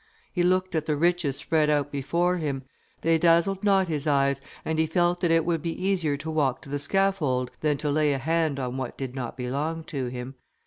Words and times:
He 0.33 0.41
looked 0.41 0.73
at 0.73 0.87
the 0.87 0.95
riches 0.97 1.35
spread 1.35 1.69
out 1.69 1.91
before 1.91 2.37
him; 2.37 2.63
they 3.01 3.19
dazzled 3.19 3.63
not 3.63 3.87
his 3.87 4.07
eyes, 4.07 4.41
and 4.65 4.79
he 4.79 4.87
felt 4.87 5.19
that 5.19 5.29
it 5.29 5.45
would 5.45 5.61
be 5.61 5.79
easier 5.79 6.17
to 6.17 6.31
walk 6.31 6.63
to 6.63 6.69
the 6.69 6.79
scaffold, 6.79 7.51
than 7.59 7.77
to 7.77 7.91
lay 7.91 8.11
a 8.11 8.17
hand 8.17 8.59
on 8.59 8.77
what 8.77 8.97
did 8.97 9.13
not 9.13 9.37
belong 9.37 9.83
to 9.83 10.07
him. 10.07 10.33